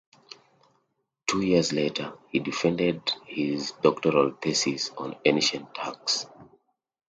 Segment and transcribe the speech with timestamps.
[1.27, 6.25] Two years later, he defended his doctoral thesis on ancient Turks.